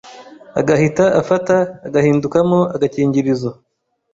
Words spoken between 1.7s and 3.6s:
agahindukamo agakingirizo.